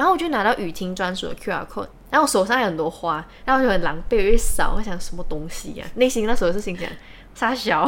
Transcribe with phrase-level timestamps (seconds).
[0.00, 6.88] 然后我就拿到雨婷专属的 QR code，然后我手上有很多花，然后我就很狼狈，我一扫，我想什么东西呀、内心那时候是心想
[7.34, 7.86] 傻小，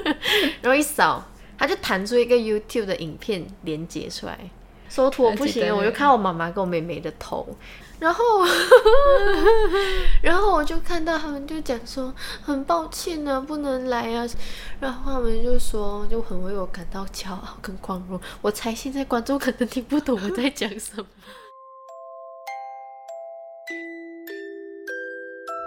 [0.62, 1.22] 然后一扫，
[1.58, 4.38] 它就弹出一个 YouTube 的影片连接出来，
[4.88, 7.46] 搜图我不行，我就看我妈妈跟我妹妹的头。
[7.98, 8.24] 然后，
[10.24, 14.26] 然后我就看到他们就讲说很抱歉啊，不能来啊。
[14.80, 18.18] 然后他们就说就很为我感到骄傲跟光荣。
[18.40, 21.04] 我猜现在观众可能听不懂我在讲什么。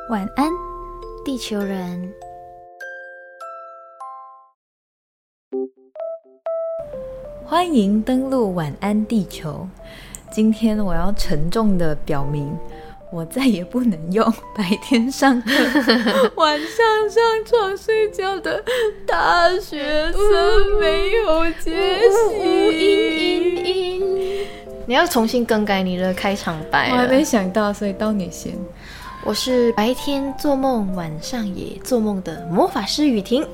[0.09, 0.51] 晚安，
[1.23, 2.13] 地球人。
[7.45, 9.65] 欢迎登录晚安地球。
[10.29, 12.53] 今天我要沉重的表明，
[13.13, 15.51] 我再也不能用白天上课、
[16.35, 18.61] 晚上上床睡觉的
[19.07, 23.63] 大学生没有结息。
[24.85, 28.53] 你要重新更改你的开场白我还没想到，所以到你先。
[29.25, 33.47] 我是白天做梦，晚上也做梦的魔法师雨婷。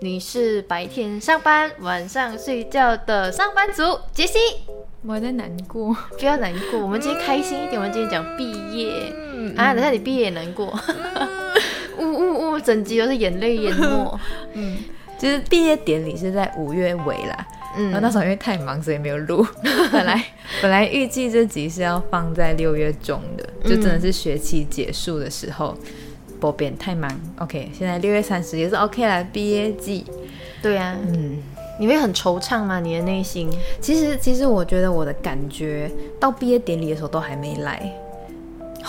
[0.00, 4.38] 你是白天上班，晚上睡觉的上班族杰西。
[5.06, 7.80] 我在难过，不要难过，我们今天开心一点。
[7.80, 9.12] 我们今天讲毕业、
[9.56, 10.76] 啊，等下你毕业也难过，
[11.98, 14.20] 呜呜呜，整集都是眼泪淹没。
[14.54, 14.78] 嗯，
[15.16, 19.46] 就是毕业典礼是在五月尾啦，嗯然后那时候因为太忙，所以没有录。
[19.92, 20.24] 本来
[20.60, 25.76] 本来预计这集是要放在六月中的，就真的是学期结束的时候。
[26.40, 30.04] 不变太忙，OK，现在六月三十也是 OK 啦，毕业季。
[30.60, 31.38] 对啊，嗯，
[31.78, 32.80] 你会很惆怅吗？
[32.80, 33.48] 你的内心？
[33.80, 37.88] 其实其实我觉得我的感觉到毕业典礼的时候都还没来，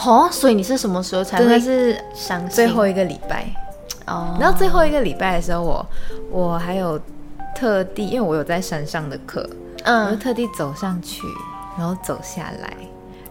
[0.04, 2.50] 哦，所以你是什么时候才真会的是伤心？
[2.50, 3.46] 最后一个礼拜。
[4.08, 5.88] 哦，然后最后一个礼拜的时候，我
[6.32, 7.00] 我还有
[7.56, 9.48] 特地，因为我有在山上的课，
[9.84, 11.22] 嗯我就嗯，特地走上去，
[11.78, 12.74] 然后走下来，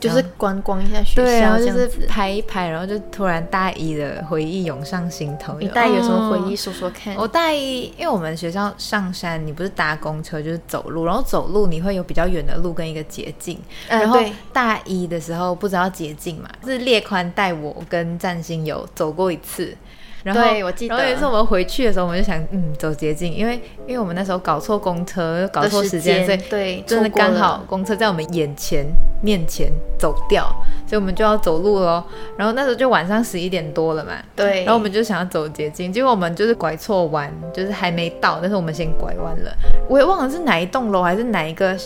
[0.00, 1.88] 就是观光一下学对，然校后就是。
[2.08, 5.56] 拍一拍，然后就突然大一的回忆涌上心头。
[5.58, 7.14] 你大一有什么回忆哦说说看？
[7.16, 13.58] 我大一，因为我们学校上山，你不是搭公车就是走路，然后走路你会有比较远的路跟一个捷径。
[13.88, 14.20] 然后
[14.52, 19.74] 大一的时候不知道捷径嘛，是列宽带我跟占星有走过一次。
[20.22, 28.86] 然后对我记得然后有一次我们回去的时候，我们就想，嗯，走捷径，因为因为我们那时候搞错公车，搞错时间，所以对，真的刚好公车在我们眼前
[29.22, 30.44] 面前走掉，
[30.86, 32.02] 所以我们就要走路喽。
[32.36, 39.52] 然后那时候就晚上十一点多了嘛，对，然后我们就想要走捷径，结果我们就是拐错弯，就是还没到，但是我们先拐弯了。
[39.88, 41.76] 我也忘了是哪一栋楼还是哪一个，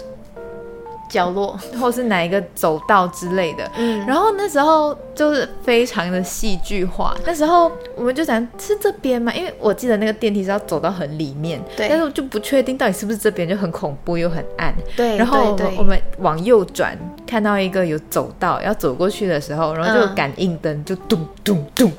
[1.08, 3.70] 角落，或是哪一个走道之类的。
[3.76, 7.16] 嗯，然后那时候就是非常的戏剧化。
[7.24, 9.32] 那时候我们就想是这边吗？
[9.34, 14.74] 因为我记得那个电梯是要走到很里面，对但是我就不确定到底是不是这边，就很恐怖又很暗。
[14.96, 16.96] 对，然后我们我们往右转，
[17.26, 21.92] 看到一个有走道要走过去的时候，然后就有嗯感应灯就咚咚咚，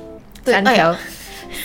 [0.44, 0.98] 对三条、哎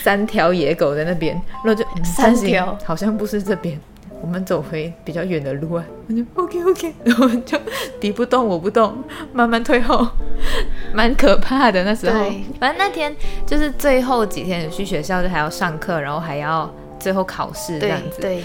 [0.02, 3.78] 三条野狗在那边，然后就嗯三条好像不是这边。
[4.24, 7.58] 我们走回比较远的路啊，我就 OK OK，然后就
[8.00, 8.96] 敌不动我不动，
[9.34, 10.08] 慢慢退后，
[10.94, 12.18] 蛮可怕的那时候。
[12.20, 12.42] 对。
[12.58, 13.14] 反正那天
[13.44, 18.22] 就是最后几天去学校，就还要上课，然后还要最后考试这样子。
[18.22, 18.42] 对，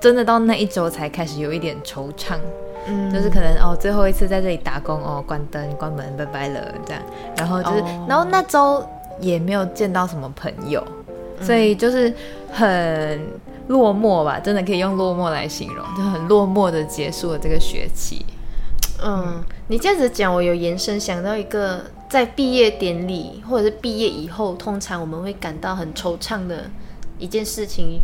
[0.00, 2.38] 真的到那一周才开始有一点惆怅，
[2.86, 3.12] 嗯。
[3.12, 7.02] 就是可能哦最后一次在这里打工哦，关灯关门拜拜了这样，
[7.36, 8.06] 然后就是，哦。
[8.08, 8.82] 然后那周
[9.20, 10.82] 也没有见到什么朋友，
[11.38, 11.44] 嗯。
[11.44, 12.10] 所以就是
[12.50, 13.20] 很
[13.68, 18.24] 落寞吧，真的可以用落寞来形容，就很落寞的结束了这个学期。
[19.00, 26.68] 嗯，你这样子讲，我有延伸想到一个，在毕业典礼或者是毕业以后，通常我们会感到很惆怅的
[27.18, 28.00] 一件事情，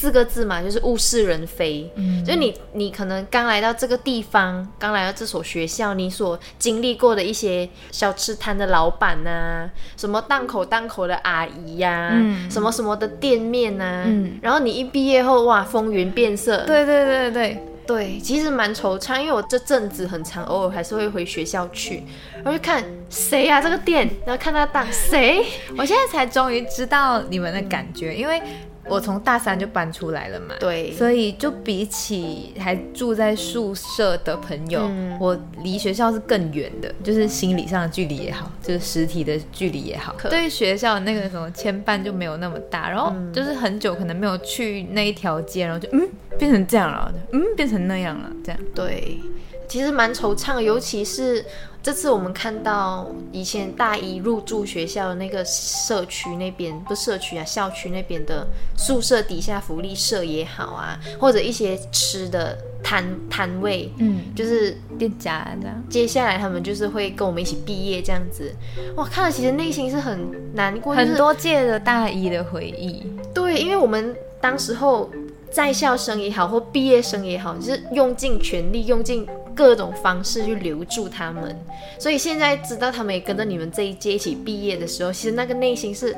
[0.00, 1.90] 四个字嘛，就是物是人非。
[1.96, 2.24] 嗯。
[2.24, 9.68] 就是你，你可能刚来到这个地方，刚来到这所学校，你所经历过的一些小吃摊的老板呐、
[9.98, 12.50] 什么档口档口的阿姨呀、嗯。
[12.50, 14.38] 什么什么的店面呐、嗯。
[14.40, 16.64] 然后你一毕业后，哇，风云变色。
[16.64, 22.02] 对对对对，对，其实蛮惆怅，因为我这阵子很长，偶尔还是会回学校去，
[22.36, 25.44] 然后就看谁呀、这个店，然后看他档谁，
[25.76, 28.40] 我现在才终于知道你们的感觉，因为
[28.90, 30.92] 我从大三就搬出来了嘛，对。
[30.92, 35.16] 所以就比起还住在宿舍的朋友，嗯。
[35.20, 40.48] 我离学校是更远的，就是心理上的距离也好，就是实体的距离也好，对。
[40.50, 42.90] 学校的那个什么牵绊就没有那么大。
[42.90, 43.32] 然后嗯。
[43.32, 46.08] 就是很久可能没有去那一条街，然后就嗯
[46.38, 48.60] 变成这样了，嗯变成那样了，这样。
[48.74, 49.20] 对，
[49.68, 51.44] 其实蛮惆怅，尤其是
[51.82, 58.46] 这次我们看到以前大一入住学校的那个社区那边，不社区啊，校区那边的
[58.76, 65.82] 宿舍底下福利社也好啊，或者一些吃的摊摊位，嗯，就是店家这样。
[65.88, 68.54] 接下来他们就是会跟我们一起毕业这样子。
[68.96, 75.10] 哇，看了其实内心是很难过，很多届的大一的回忆，对，因为我们当时候
[75.50, 81.56] 在校生也好，或毕业生也好，就是用尽全力，用尽各种方式去留住他们。
[81.98, 86.16] 所以现在知道他们也跟着你们这一届一起毕业的时候，其实那个内心是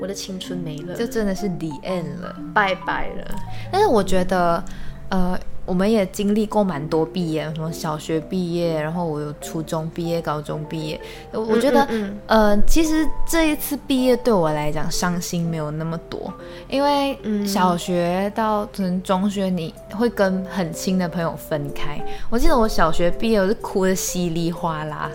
[0.00, 2.36] 我的青春没了，就真的是 the end 了。
[2.54, 3.34] 拜拜了。
[3.70, 4.62] 但是我觉得，
[5.08, 11.00] 呃，我们也经历过蛮多毕业，什么小学毕业，然后我有初中毕业、高中毕业。
[11.32, 16.32] 我我觉得，嗯呃，其实这一次毕业对我来讲伤心没有那么多，
[16.68, 22.00] 因为嗯小学到可能中学，你会跟很亲的朋友分开。
[22.28, 25.10] 我记得我小学毕业，我是哭的稀里哗啦，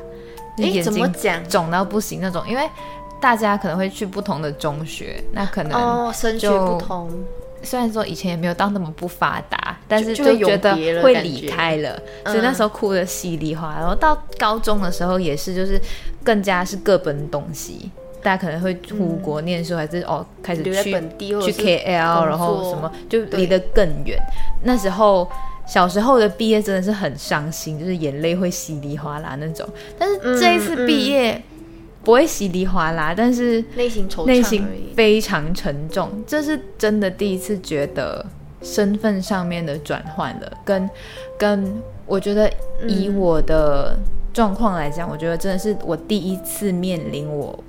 [0.58, 2.68] 诶眼睛怎么讲肿到不行那种，因为。
[3.20, 7.10] 大家可能会去不同的中学，那可能哦，升学不同，
[7.63, 13.80] 虽然说以前也没有到那么不发达，但是就会觉得会离开了，嗯所以那时候哭的稀里哗啦。
[13.80, 15.80] 然后到高中的时候也是，就是
[16.24, 24.18] 更加是各奔东西，大家可能会出国念书，还是哦开始在去本地去 KL，然后什么就离得更远。
[24.63, 25.30] 那时候
[25.65, 29.68] 小时候的毕业真的是很伤心，就是眼泪会稀里哗啦那种。
[29.98, 31.42] 但是这一次毕业
[32.07, 34.65] 不会稀里哗啦，但是内心惆怅内心。
[34.95, 38.25] 非常沉重，这是真的第一次觉得
[38.62, 40.89] 身份上面的转换了，跟
[41.38, 42.50] 跟我觉得
[42.88, 43.94] 以嗯我的
[44.33, 47.62] 状况来讲，我觉得真的是我第一次面临我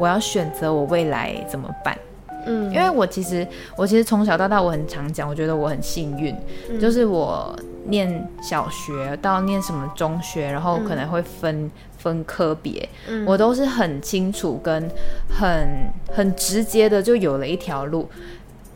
[0.00, 1.96] 我要选择我未来怎么办。
[2.44, 6.34] 嗯，因为我其实我其实从小到大我很常讲，我觉得我很幸运，
[6.68, 7.56] 嗯就是我
[7.86, 11.70] 念小学到念什么中学，然后可能会分、
[12.02, 14.90] 分科别，嗯我都是很清楚跟
[15.28, 18.08] 很很直接的就有了一条路。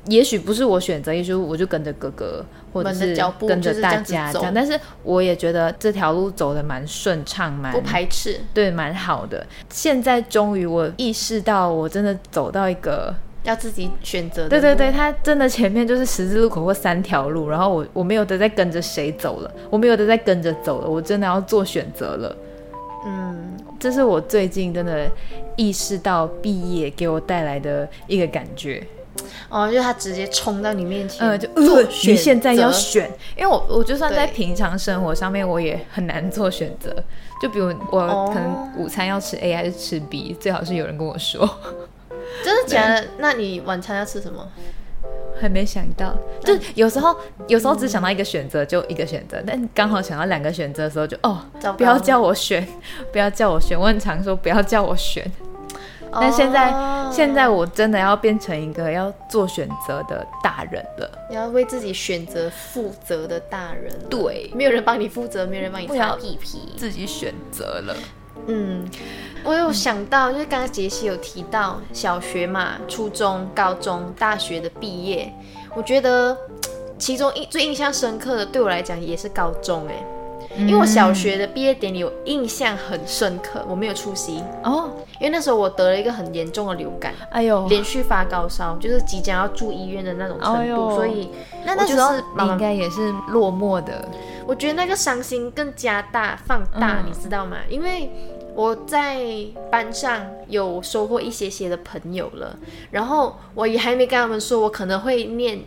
[0.09, 4.53] 也许不是我选择，也许我就跟着哥哥，或者是跟着大家这样。
[4.55, 8.39] 但是我也觉得这条路走的蛮顺畅，蛮不排斥。
[8.55, 9.45] 对，蛮好的。
[9.69, 13.13] 现在终于我意识到，我真的走到一个
[13.43, 14.49] 要自己选择的。
[14.49, 22.37] 对对对，，他真的前面就是十字路口或三条路，然后我我没有得再跟着谁走了，我没有得再跟着走了，我真的要做选择了。
[23.07, 25.09] 嗯，这是我最近真的
[25.57, 28.85] 意识到毕业给我带来的一个感觉。
[29.49, 36.95] 哦，就是他直接冲到你面前，呃，就呃，你现在要选，因为我我就算在平常生活上面，我也很难做选择。
[37.41, 41.49] 就比如我哦可能午餐要吃 A 还是吃 B，最好是有人跟我说。
[42.45, 43.05] 真的假的？
[43.19, 44.49] 那你晚餐要吃什么？
[45.41, 47.17] 还没想到，就有时候
[47.49, 51.41] 有时候只想到一个选择就一个选择，但刚好想到两个选择的时候就哦，
[51.77, 52.67] 不要叫我选，
[53.13, 53.79] 不要叫我选。
[53.79, 55.25] 我很常说不要叫我选，
[56.13, 61.09] 但现在、哦现在我真的要变成一个要做选择的大人了。
[61.31, 64.51] 你要为自己选择负责的大人，对。
[64.53, 66.59] 没有人帮你负责，没有人帮你擦我要屁屁。
[66.77, 67.97] 自己选择了，
[68.49, 68.85] 嗯，
[69.47, 75.33] 我有想到，就是刚刚杰西有提到小学嘛、初中、高中、大学的毕业，
[75.75, 76.37] 我觉得
[76.99, 79.95] 其中印最印象深刻的，对我来讲也是高中哎、
[80.59, 84.91] 因为我小学的毕业典礼我印象很深刻，我没有出席，哦，
[85.21, 91.31] 因为那时候我得了一个很严重的流感，哎呦，连续发高烧，就是即将要住医院的那种程度，哎所以
[91.65, 94.09] 那那时候你应该也是落寞的，
[94.47, 97.07] 我觉得那个伤心更加大放大，嗯。
[97.07, 97.59] 你知道吗？
[97.69, 98.11] 因为
[98.57, 99.21] 我在
[99.71, 102.59] 班上有收获一些些的朋友了，
[102.91, 105.61] 然后我也还没跟他们说我可能会念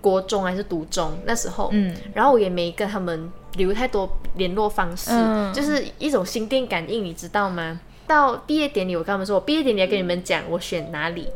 [0.00, 7.80] 国中还是读中那时候，嗯，然后我也没跟他们留太多联络方式，嗯就是一种心电感应，你知道吗？
[8.06, 11.28] 到毕业典礼，我跟他们说，我毕业典礼要跟你们讲我选哪里，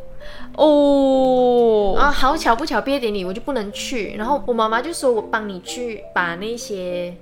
[0.54, 4.16] 哦，啊，好巧不巧，毕业典礼我就不能去。
[4.18, 7.14] 然后我妈妈就说我帮你去把那些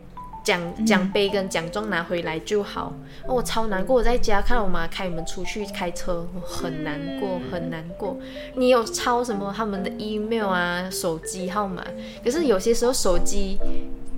[0.47, 2.95] 奖奖杯跟奖状拿回来就好。
[3.27, 8.17] 哦，我超难过，我在家看到我妈开门出去开车，我很难过，很难过。
[8.55, 11.85] 你有抄什么他们的 email 啊、手机号码？
[12.25, 13.59] 可是有些时候手机。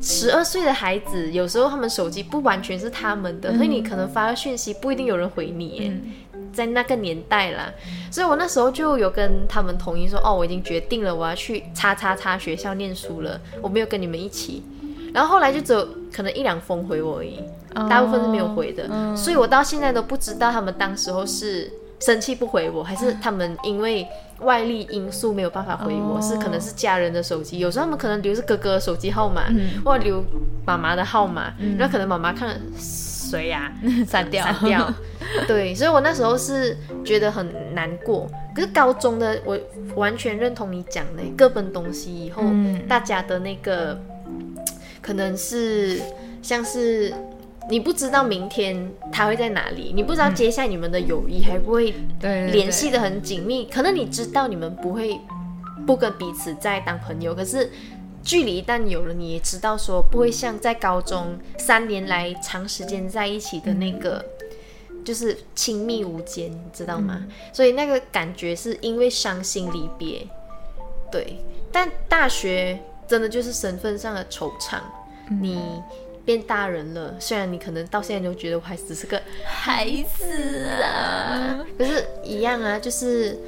[0.01, 5.93] 十二岁的孩子，有时候他们手机不完全是他们的，所以你可能发个讯息不一定有人回你耶。
[6.53, 7.69] 在那个年代啦，
[8.09, 14.63] 所以我那时候就有跟他们统一说，哦，我已经决定了，我要去叉叉叉学校念书了，我没有跟你们一起。
[15.13, 17.43] 然后后来就只有可能一两封回我而已，
[17.89, 24.07] 大部分是没有回的，所以我到现在都不知道他们当时候是生气不回我，还是他们因为
[24.41, 26.21] 外力因素没有办法回我，哦。
[26.23, 29.83] 是可能是家人的手机，有时候他们可能留是哥哥的手机号码，嗯。
[29.85, 30.25] 或者留
[30.65, 33.73] 妈妈的号码，然后可能妈妈看了谁呀、
[34.07, 34.95] 删掉，删掉。
[35.47, 38.27] 对，所以我那时候是觉得很难过。
[38.55, 39.59] 可是高中的我
[39.95, 42.87] 完全认同你讲的，各奔东西以后，嗯。
[42.89, 44.01] 大家的那个
[45.09, 45.99] 可能是
[46.43, 47.11] 像是
[47.71, 53.65] 你不知道明天他会在哪里，你不知道接下来你们的友谊还不会联系的很紧密。
[53.73, 55.19] 可能你知道你们不会
[55.87, 57.71] 不跟彼此再当朋友，可是
[58.23, 64.23] 距离一旦有了，你也知道说不会像在高中三年来长时间在一起的那个。
[65.05, 67.25] 就是亲密无间，你知道吗？
[67.51, 70.27] 所以那个感觉是因为伤心离别，
[71.11, 71.39] 对。
[71.73, 74.81] 但大学真的就是身份上的惆怅，
[75.41, 75.83] 你
[76.25, 83.39] 变大人了，虽然你可能到现在都觉得我还只是个孩子啊， 可是，一样啊，就是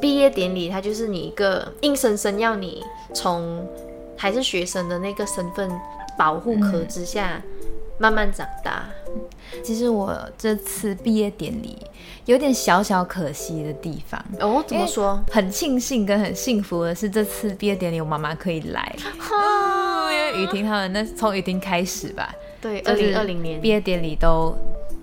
[0.00, 3.66] 毕业典礼，它就是你一个硬生生要你从
[4.16, 5.70] 还是学生的那个身份
[6.16, 7.42] 保护壳之下、
[7.98, 8.84] 慢慢长大。
[9.64, 11.78] 其实我这次毕业典礼
[12.26, 14.22] 有点小小可惜的地方。
[14.40, 15.20] 哦，怎么说？
[15.30, 24.54] 很庆幸跟很幸福的是，这次毕业典礼我妈妈可以来，因为雨婷他们那从雨婷开始吧，对，二就是零二零年毕业典礼都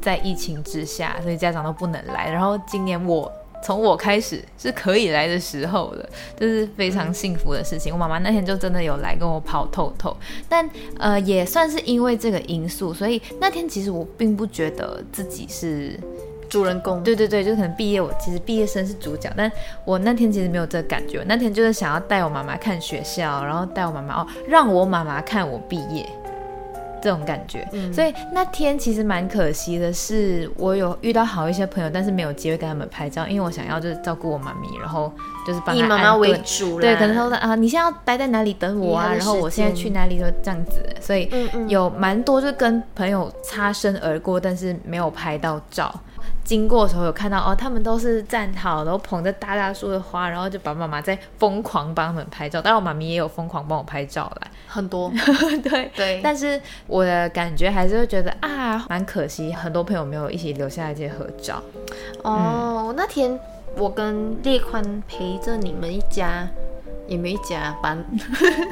[0.01, 2.29] 在疫情之下，所以家长都不能来。
[2.31, 3.31] 然后今年我
[3.65, 6.07] 从我开始是可以来的时候了，
[6.39, 7.91] 这是非常幸福的事情。
[7.91, 10.15] 我妈妈那天就真的有来跟我跑透透，
[10.47, 10.69] 但
[10.99, 15.99] 呃也算是因为这个因素，所以那天其实我并不觉得自己是。
[16.47, 19.51] 主人公，对对对，就可能毕业，我其实毕业生是主角，但
[19.83, 21.23] 我那天其实没有这个感觉。
[21.27, 26.07] 那天就是想要带我妈妈看学校，然后带我妈妈哦，让我妈妈看我毕业
[27.05, 27.63] 这种感觉。
[27.93, 35.13] 所以那天其实蛮可惜的是，我有遇到好一些朋友，但是没有机会跟他们拍照，因为我想要就是照顾我妈咪，然后
[35.45, 39.13] 就是帮以她妈妈为主啦，对，可能说啊，你现在要待在哪里等我啊？
[39.13, 41.29] 然后我现在去哪里就这样子，所以
[41.67, 45.93] 有蛮多就跟朋友擦身而过，但是没有拍到照。
[46.43, 52.61] 经过的时候有看到哦，他们都是站好，然后捧着大大束的花，然后就把妈妈在疯狂帮他们拍照。
[52.61, 54.47] 当然我妈咪也有疯狂帮我拍照啦。
[54.67, 55.11] 很多，
[55.63, 61.61] 对对，但是我的感觉还是会觉得啊，蛮可惜，很多朋友没有一起留下来这些合照。
[62.23, 63.39] 哦，那天
[63.77, 66.47] 我跟列宽陪着你们一家，
[67.07, 67.95] 也没 一家，把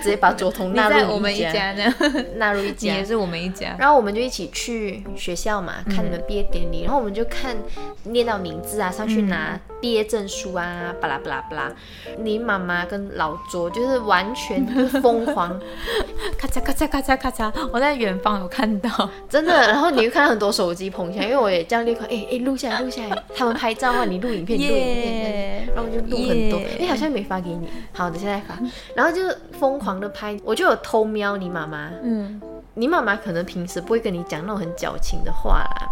[0.02, 1.94] 直接把左彤纳入在我们一家呢，
[2.38, 3.75] 纳入一家也，是我们一家。
[3.80, 7.56] 然后我们就一起去学校嘛，看你们毕业典礼，然后我们就看
[8.04, 11.72] 念到名字啊，上去拿毕业证书啊，巴拉巴拉巴拉。
[12.20, 14.66] 你妈妈跟老卓就是完全
[15.02, 15.60] 疯狂，
[16.38, 19.10] 咔嚓咔嚓咔嚓咔嚓，我在远方有看到。
[19.30, 19.54] 真的。
[19.68, 25.13] 然后你会看到很多手机捧起来，因为我也这样立刻，哎哎录下来录下来，他们拍照啊，你录影片，你录影片。
[25.13, 28.58] 耶然后我就录很多，耶哎、好像没发给你，好的，现在发，
[28.96, 29.22] 然后就
[29.60, 32.42] 疯狂的拍，我就有偷瞄你妈妈，嗯，
[32.74, 35.88] 你妈妈可能平时不会跟你讲那种很矫情的话啦，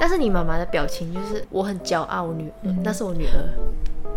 [0.00, 2.52] 但是你妈妈的表情就是我很骄傲，我女，
[2.82, 3.38] 那是我女儿，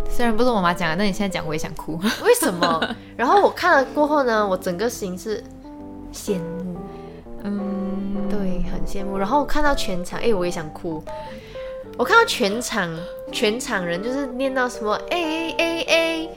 [0.09, 1.99] 虽然不是我妈讲的，但你现在讲我也想哭。
[2.23, 2.95] 为什么？
[3.15, 5.43] 然后我看了过后呢，我整个心是
[6.11, 6.75] 羡慕，
[7.43, 9.15] 嗯，对，很羡慕。
[9.15, 11.03] 然后看到全场，哎、我也想哭。
[11.97, 12.89] 我看到全场，
[13.31, 16.29] 全场人就是念到什么 A A A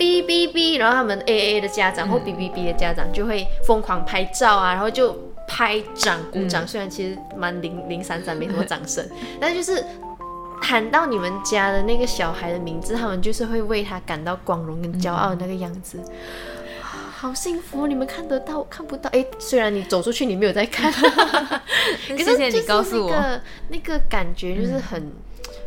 [0.00, 5.14] B B B，然后他们 A A 的家长或哔哔哔的家长就会疯狂拍照啊，然后就
[5.46, 6.66] 拍掌鼓掌。
[6.66, 9.06] 虽然其实蛮零零散散，没什么掌声，
[9.38, 9.84] 但就是
[10.62, 16.00] 喊到你们家的那个小孩的名字，他们就是会为他感到光荣跟骄傲的那个样子。
[16.82, 19.10] 好幸福，你们看得到，看不到。
[19.10, 23.10] 哎，虽然你走出去，你没有在看，可 是谢谢你告诉我。
[23.10, 25.12] 那个那个感觉就是很，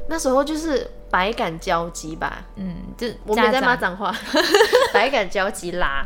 [0.10, 2.44] 那时候就是百感交集吧。
[2.56, 4.16] 嗯，就我没有在骂家长脏话，
[4.92, 6.04] 百感交集啦。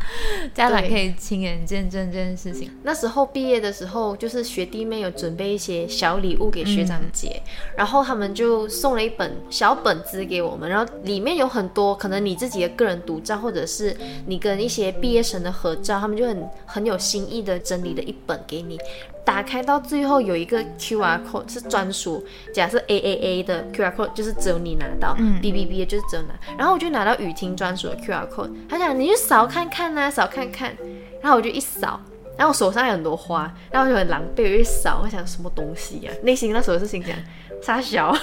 [0.54, 2.70] 家长可以亲眼见证这件事情。
[2.84, 7.42] 那时候毕业的时候，就是学弟妹有准备一些小礼物给学长姐，
[7.78, 13.96] 然后他们就送了一本小本子给我们，然后里面有很多可能你自己的个人独照，或者是
[14.26, 18.78] 你跟一些毕业生的合照，他们就很很有新意的整理了一本给你。
[19.24, 22.24] 打开到最后有一个 QR code 是专属，
[22.54, 26.34] 假设 A A A 的 QR code 就是只有你拿到、b B B 的就是只有拿。
[26.58, 30.76] 然后我就拿到雨婷专属的 QR code，他讲你去扫看看呐、扫看看。
[31.22, 32.00] 然后我就一扫，
[32.38, 37.16] 然后我手上有很多花，然后我就很狼狈，我就一扫，我想什么东西呀、内心那时候是心想
[37.62, 38.16] 傻小，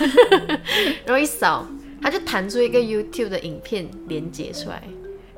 [1.04, 1.66] 然后一扫，
[2.00, 4.80] 它就弹出一个 YouTube 的影片连接出来，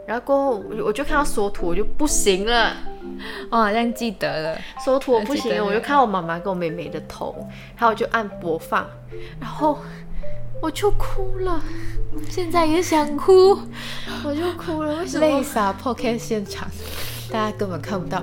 [0.07, 2.77] 然后过后我就我就看到缩图，我就不行了。
[3.51, 7.35] 我好像记得了，缩图我不行我就看我妈妈跟我妹妹的头，
[7.75, 8.87] 然后我就按播放，
[9.41, 9.79] 然后
[10.61, 11.63] 我就哭了，
[12.29, 13.59] 现在也想哭，
[14.25, 15.27] 我就哭了，为什么？
[15.27, 16.69] 泪洒 Podcast 现场，
[17.31, 18.23] 大家根本看不到。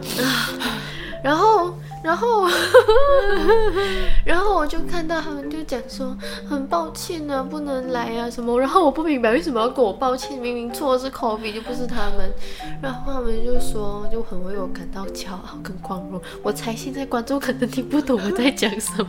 [1.23, 2.45] 然后然后，
[4.25, 6.15] 然后我就看到他们就讲说
[6.49, 8.59] 很抱歉啊，不能来啊什么。
[8.59, 12.31] 然后我不明白为什么要跟我抱歉，明明错的是 Kobe 就不是他们。
[12.81, 16.21] 然后他们就说就很为我感到骄傲跟光荣。
[16.41, 19.07] 我猜现在观众可能听不懂我在讲什么，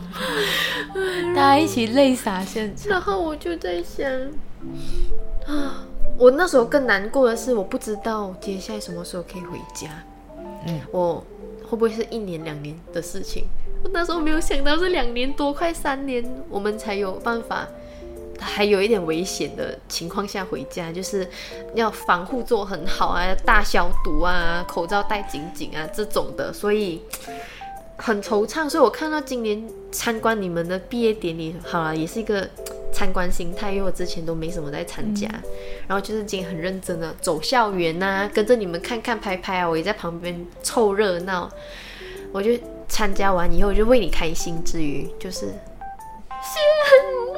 [1.35, 2.89] 大家一起泪洒现场。
[2.89, 4.09] 然后我就在想
[5.45, 5.83] 啊，
[6.17, 9.89] 我那时候更难过的是，我不知道接下来什么时候可以回家。
[10.67, 11.23] 嗯，我
[11.65, 13.45] 会不会是一年两年的事情？
[13.83, 17.67] 我那时候没有想到是两年多，快三年，我们才有办法，
[18.39, 21.27] 还有一点危险的情况下回家，就是
[21.73, 27.01] 要防护做很好啊，大消毒啊，口罩戴紧紧啊这种的，所以
[27.97, 28.69] 很惆怅。
[28.69, 32.49] 所以我看到今年参观你们的毕业典礼，好了，也是一个。
[32.95, 35.27] 参观心态，因为我之前都没什么在参加，
[35.85, 41.51] 然后就是今天很认真的走校园呐，跟着你们看看拍拍啊，我也在旁边凑热闹。
[42.31, 42.51] 我就
[42.87, 46.57] 参加完以后，我就为你开心之余，就是羡
[47.11, 47.35] 慕。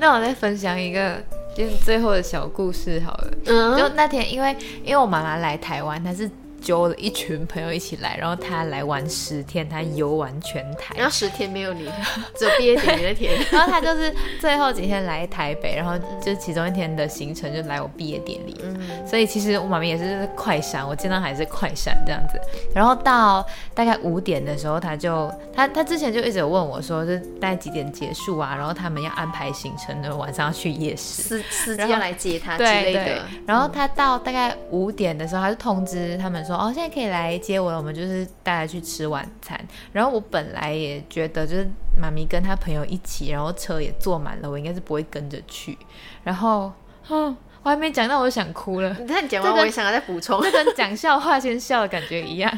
[0.00, 1.22] 那我再分享一个，
[1.54, 3.30] 就是最后的小故事好了。
[3.46, 6.28] 嗯，就那天，因为因为我妈妈来台湾，她是。
[6.60, 10.94] 揪了一群朋友一起来，然后他来玩十天，他游玩全台。
[10.96, 11.90] 然后十天没有你，
[12.36, 13.32] 只有毕业典礼那天。
[13.50, 18.54] 然后他就是最后几天来台北，然后就其中一天的行程就来我毕业典礼。
[18.62, 22.38] 嗯，所以其实我妈咪也是快闪，我见到还是快闪这样子。
[22.74, 23.42] 然后到
[23.74, 28.54] 大概五点的时候，他就他他之前就一直有问我说，是大概几点结束啊？
[28.54, 33.22] 然后他们要安排行程的，晚上要去夜市，司司机要来接他之类的。
[33.46, 36.44] 然后他到大概五点的时候，他就通知他们。
[36.49, 37.78] 说哦，现在可以来接我了。
[37.78, 39.58] 我们就是带他去吃晚餐。
[39.92, 45.76] 然后我本来也觉得，就是妈咪跟他朋友一起，然后车也坐满了，我应该是不会跟着去。
[46.24, 46.72] 然后，
[47.04, 48.96] 哼，我还没讲到，我就想哭了。
[49.00, 52.50] 你看你讲完，我也想要再补充，就跟讲笑话先笑的感觉一样。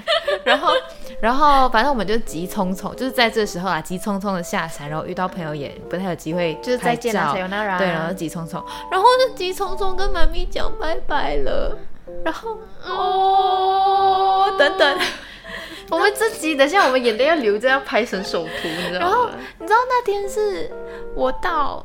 [0.45, 0.73] 然后，
[1.21, 7.33] 然后反正我们就急匆匆，就是在这时候啊，急匆匆的下山，然后遇到朋友也不太有机会，就是再见了，
[7.79, 11.77] 对，然后急匆匆，然后就急匆匆跟妈咪讲拜拜了。
[12.25, 14.99] 然后哦，等等，
[15.91, 19.07] 我们自己等下，我们眼泪要流着，要拍成手图，你知道吗？
[19.07, 19.29] 然后
[19.59, 20.71] 你知道那天是
[21.15, 21.85] 我到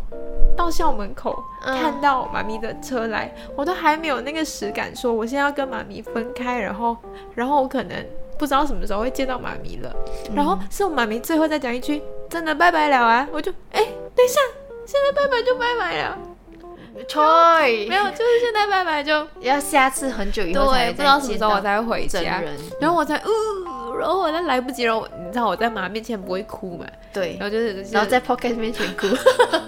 [0.56, 6.97] 到校门口看到妈咪的车来，我都还没有那个实感，说我现在要跟妈咪分开，然后
[7.36, 8.06] 然后我可能
[8.39, 9.95] 不知道什么时候会见到妈咪了。
[10.36, 14.39] 然后是我妈咪最后再讲一句“真的拜拜了啊”，我就哎，等一下，
[14.86, 16.17] 现在拜拜就拜拜了。
[17.05, 17.23] 错，
[17.62, 22.41] 没有，就是现在拜拜就要下次很久以后才不知道什么时候我才会回家，
[22.79, 23.29] 然后我才呃，
[23.99, 26.86] 然后我再来不及然后，你知道我在妈面前不会哭嘛？
[27.13, 29.07] 对，然后就是然后在 Pocket 面前哭，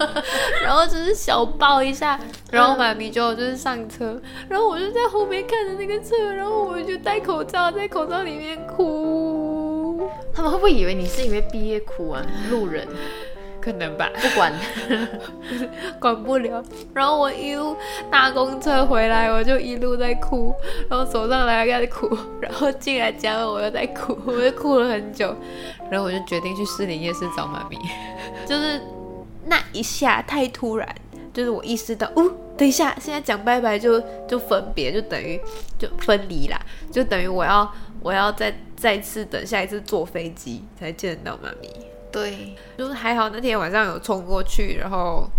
[0.63, 2.19] 然后就是小抱一下，
[2.51, 12.21] 然后妈咪就就是上车，然后我就在后面看着那个车，然后我就戴口罩在口罩里面哭，他们会不会以为你是因为毕业哭啊？
[12.49, 12.87] 路人。
[13.71, 14.51] 可能吧，不管，
[16.01, 16.63] 管不了。
[16.91, 17.75] 然后我一路
[18.09, 20.53] 搭公车回来，我就一路在哭，
[20.89, 25.35] 然后走上来开始哭，然后进来家了我又在哭， 我就哭了很久。
[25.91, 27.77] 然后我就决定去士林夜市找妈咪，
[28.47, 28.81] 就是
[29.45, 30.87] 那一下太突然，
[31.31, 35.39] 就是我意识到，哦，等一下，现在讲拜拜就就分别，就等于
[35.77, 36.59] 就分离啦，
[36.91, 41.69] 就等于我要我要再再次等下一次坐飞机才见得到妈咪。
[42.11, 45.29] 对，就是还好那天晚上有冲过去，然后，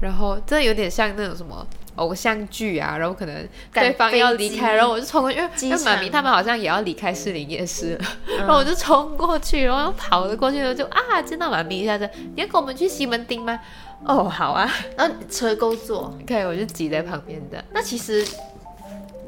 [0.00, 8.04] 然后真的有点像那种什么偶像剧啊，然后可能对方要离开，然后我就冲过去，因为妈咪他们好像也要离开士林夜市了，
[8.38, 13.58] 然后我就冲过去，然后跑了过去然后，就啊见到妈咪一下子，你要跟我们去西门町吗？
[14.04, 17.64] 哦，好啊，然后车够坐， 可以，我就挤在旁边的。
[17.72, 18.26] 那其实。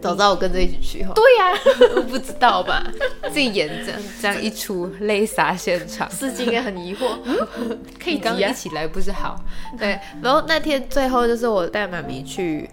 [0.04, 1.14] 早知道我跟着一起去哈。
[1.14, 1.58] 对呀，
[1.96, 2.84] 我不知道吧？
[3.32, 7.16] 自己演这样这样一出泪洒现场，司机应该很疑惑。
[7.98, 9.42] 可以刚一起来不是好？
[9.78, 9.98] 对。
[10.22, 12.68] 然后那天最后就是我带妈咪去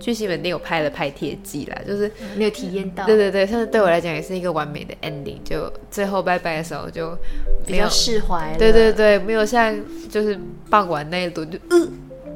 [0.00, 3.06] 去西门町，有拍了拍贴记啦，就是没有体验到。
[3.06, 5.40] 对对对，但是对我来讲也是一个完美的 ending。
[5.44, 7.16] 就最后拜拜的时候就
[7.64, 8.56] 比较释怀。
[8.58, 9.72] 对对对，没有像
[10.10, 10.36] 就是
[10.68, 11.88] 傍晚那一顿就呃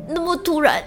[0.08, 0.80] 那么突然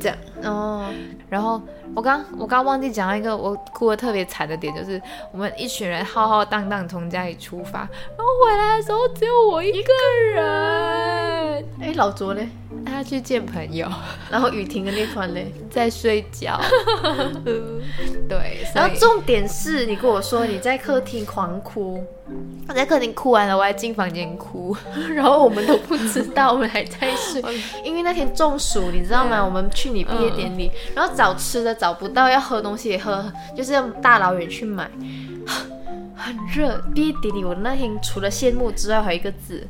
[0.00, 0.86] 这样哦，
[1.32, 1.58] 然后。
[1.94, 4.98] 我刚我刚忘记讲到一个我哭的特别惨的点，就是
[5.30, 9.92] 我们一群人浩浩荡荡从家里出发，然后回来的时候只有我一个
[10.34, 11.62] 人。
[11.82, 12.48] 哎，老卓嘞？
[12.86, 13.86] 他去见朋友。
[14.30, 16.58] 然后雨婷跟那团嘞在睡觉。
[18.26, 18.66] 对。
[18.74, 22.02] 然后重点是你跟我说你在客厅狂哭，
[22.68, 24.74] 我在客厅哭完了，我还进房间哭，
[25.14, 27.42] 然后我们都不知道，我们还在睡，
[27.84, 29.44] 因为那天中暑，你知道吗？
[29.44, 31.72] 我们去你毕业典礼，然后找吃的。
[31.72, 34.90] 找不到要喝东西也喝，就是要大老远去买，
[36.16, 36.82] 很热。
[36.92, 39.64] 毕业典礼我那天除了羡慕之外，还有一个字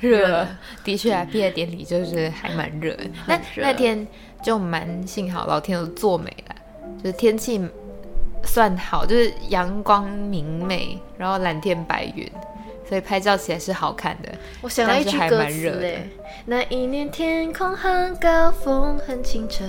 [0.00, 0.46] 热。
[0.84, 3.04] 的确啊，毕业典礼就是还蛮热的。
[3.26, 4.06] 那那天
[4.42, 6.54] 就蛮幸好老天都作美了，
[7.02, 7.58] 就是天气
[8.44, 12.30] 算好，就是阳光明媚，然后蓝天白云，
[12.88, 14.30] 所以拍照起来是好看的。
[14.62, 16.08] 我想到一句歌词哎，
[16.46, 19.64] 那一年天空很高，风很清澈，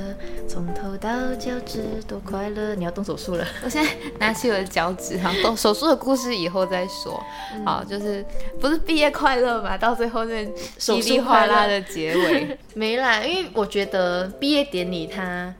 [0.48, 2.76] 从头到脚趾都快乐。
[2.76, 7.22] 你要动手术了， 我现在拿起我的脚趾，然后，动手术的故事以后再说。
[7.54, 8.24] 嗯好，就是
[8.60, 9.78] 不是毕业快乐嘛？
[9.78, 10.46] 到最后那
[10.78, 15.54] 手术稀里哗啦的结尾， 没啦，因为我觉得毕业典礼它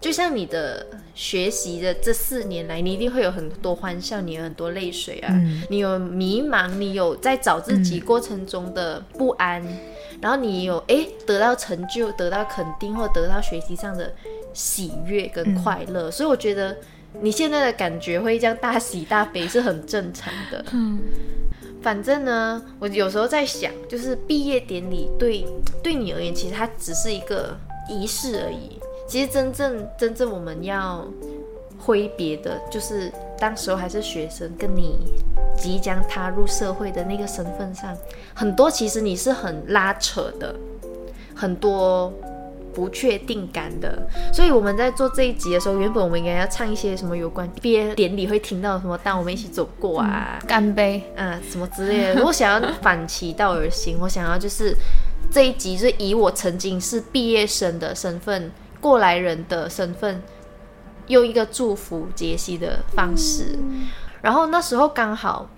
[0.00, 9.62] 就像你的学习的这四年来，你一定会有很多欢笑，你有很多泪水啊，嗯你有迷茫，你有在找自己过程中的不安，
[10.22, 14.14] 然后你有诶得到成就、得到肯定或得到学习上的
[14.54, 16.78] 喜悦跟快乐，所以我觉得
[17.20, 20.64] 你现在的感觉会这样大喜大悲是很正常的。
[21.82, 25.44] 反正呢，我有时候在想，就是毕业典礼对
[25.82, 27.54] 对你而言，其实它只是一个
[27.86, 28.79] 仪式而已。
[29.10, 31.04] 其实真正真正我们要
[31.76, 35.00] 挥别的，就是当时候还是学生，跟你
[35.56, 37.92] 即将踏入社会的那个身份上，
[38.32, 40.54] 很多其实你是很拉扯的，
[41.34, 42.12] 很多
[42.72, 44.00] 不确定感的。
[44.32, 51.02] 所以我们在做这一集的时候，原本我们应该要唱一些什么有关毕业典礼会听到什么，当我们一起走过啊，干杯！
[51.16, 52.22] 嗯，什么之类的。
[52.24, 54.72] 我想要反其道而行，我想要就是
[55.32, 60.22] 这一集是以我曾经是毕业生的身份、过来人的身份，
[61.06, 63.58] 用一个祝福杰西的方式。
[64.22, 65.48] 然后那时候刚好。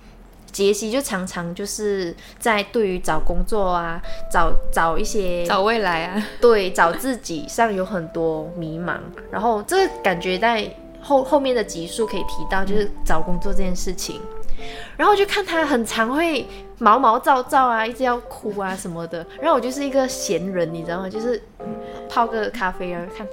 [0.52, 3.98] 杰西就常常就是在对于找工作啊，
[4.30, 8.98] 找找一些找未来啊，对找自己上有很多迷茫，
[9.30, 14.20] 然后这个感觉在后后面的集数可以提到，就是找工作这件事情。
[14.98, 16.46] 然后我就看他很常会
[16.78, 19.26] 毛毛躁躁啊，一直要哭啊什么的。
[19.40, 21.08] 然后我就是一个闲人，你知道吗？
[21.08, 21.42] 就是
[22.12, 23.26] 泡个咖啡啊，看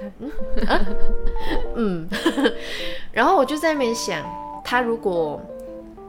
[0.66, 0.78] 他，
[1.76, 2.52] 嗯，嗯，
[3.12, 4.24] 然后我就在那边想，
[4.64, 5.38] 他如果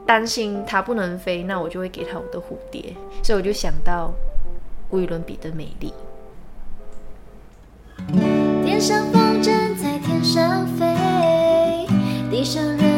[0.06, 2.96] 担心他不能飞，那我就会给他我的蝴蝶。
[3.22, 4.10] 所以我就想到
[4.88, 5.92] 无与伦比的美丽。
[8.64, 11.86] 天上风筝在天上飞，
[12.30, 12.91] 地上人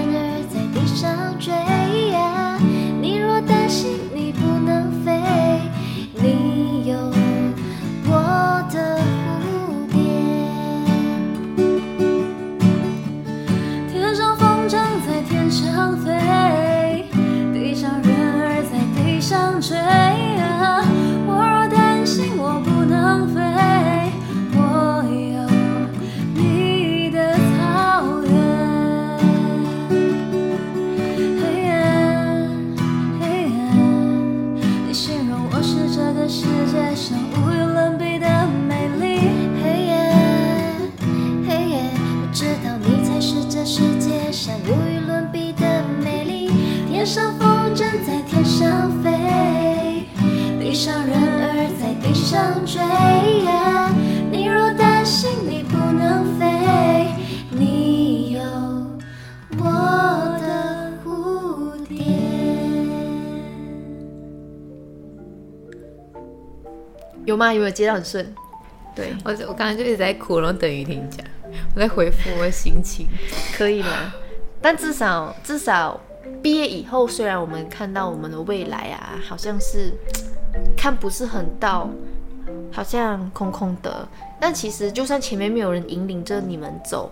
[19.44, 20.13] 地上追。
[52.34, 52.82] 上追
[53.44, 53.88] 呀。
[54.32, 57.06] 你若担心你不能飞，
[57.48, 58.40] 你有
[59.56, 59.64] 我
[60.40, 61.96] 的蝴蝶。
[67.24, 67.54] 有吗？
[67.54, 68.26] 有没有接到很顺？
[68.96, 71.24] 对，我我刚才就一直在哭，然后等雨婷讲，
[71.76, 73.06] 我在回复我的心情。
[73.56, 74.12] 可以吗？
[74.60, 76.00] 但至少至少
[76.42, 79.92] 毕业以后，虽然我们看到我们的未来啊，好像是
[80.76, 81.88] 看不是很到，
[82.74, 84.06] 好像空空的。
[84.40, 87.10] 但其实就算前面没有人引领着你们走，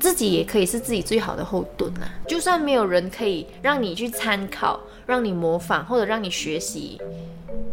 [0.00, 2.10] 自己也可以是自己最好的后盾啊。
[2.26, 7.00] 就算没有人可以让你去参考，让你模仿或者让你学习，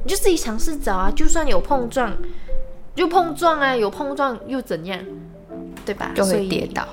[0.04, 1.12] 你就自己尝试找啊。
[1.16, 2.16] 就算有碰撞，
[2.94, 5.00] 就碰撞啊，有碰撞又怎样？
[5.86, 6.12] 对吧？
[6.14, 6.88] 就会跌倒，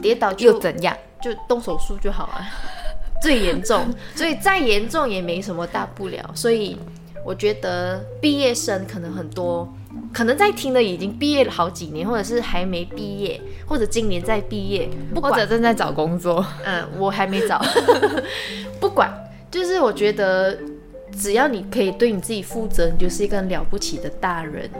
[0.00, 0.96] 跌倒就又怎样？
[1.20, 2.40] 就动手术就好啊，
[3.20, 6.30] 最严重，所以再严重也没什么大不了。
[6.34, 6.78] 所以
[7.24, 9.72] 我觉得毕业生可能很多，
[10.12, 16.44] 可能在听的已经毕业了好几年，或者是还没毕业，或者今年在毕业，不或管者正在找工作。
[16.64, 17.60] 嗯，我还没找，
[18.80, 19.12] 不管，
[19.50, 20.58] 就是我觉得
[21.16, 24.70] 只要你可以对你自己负责，你就是一个了不起的大人。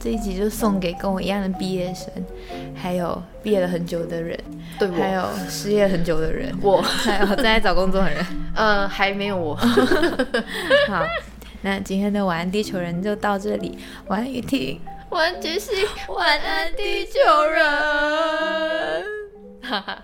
[0.00, 2.08] 这一集就送给跟我一样的毕业生，
[2.74, 4.38] 还有毕业了很久的人，
[4.78, 8.24] 对我，还有失业很久的人，我，还有正在找工作的人。
[8.54, 9.56] 呃，还没有我。
[10.86, 11.04] 好，
[11.62, 14.80] 那今天的晚安地球人就到这里，晚安雨婷，
[15.10, 15.72] 晚安，杰西，
[16.08, 17.64] 晚安，地球人。
[19.62, 20.02] 哈哈哈。